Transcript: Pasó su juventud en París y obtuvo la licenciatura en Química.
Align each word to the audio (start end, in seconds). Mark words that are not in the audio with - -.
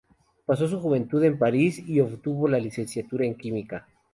Pasó 0.47 0.67
su 0.67 0.79
juventud 0.79 1.23
en 1.23 1.37
París 1.37 1.77
y 1.87 1.99
obtuvo 1.99 2.47
la 2.47 2.57
licenciatura 2.57 3.23
en 3.23 3.35
Química. 3.35 3.87